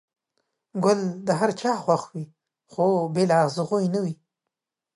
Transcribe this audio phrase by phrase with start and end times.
[0.83, 3.73] گل د هر چا خوښ
[4.03, 4.13] وي.